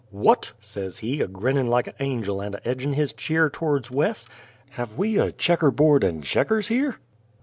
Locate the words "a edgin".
2.55-2.93